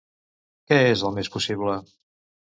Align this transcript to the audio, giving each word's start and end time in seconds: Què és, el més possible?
Què 0.71 0.79
és, 0.93 1.03
el 1.09 1.13
més 1.17 1.29
possible? 1.35 1.75